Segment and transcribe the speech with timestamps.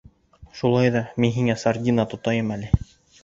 [0.59, 2.73] —Шулай ҙа мин һиңә сардина тотайым әле.